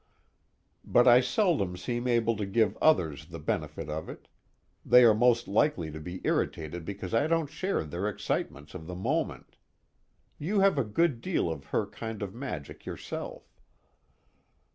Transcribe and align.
But 0.83 1.07
I 1.07 1.19
seldom 1.21 1.77
seem 1.77 2.07
able 2.07 2.35
to 2.37 2.47
give 2.47 2.75
others 2.81 3.27
the 3.27 3.37
benefit 3.37 3.87
of 3.87 4.09
it; 4.09 4.27
they 4.83 5.03
are 5.03 5.13
most 5.13 5.47
likely 5.47 5.91
to 5.91 5.99
be 5.99 6.21
irritated 6.23 6.85
because 6.85 7.13
I 7.13 7.27
don't 7.27 7.51
share 7.51 7.83
their 7.83 8.07
excitements 8.09 8.73
of 8.73 8.87
the 8.87 8.95
moment. 8.95 9.57
You 10.39 10.61
have 10.61 10.79
a 10.79 10.83
good 10.83 11.21
deal 11.21 11.51
of 11.51 11.65
her 11.65 11.85
kind 11.85 12.23
of 12.23 12.33
magic 12.33 12.83
yourself. 12.83 13.43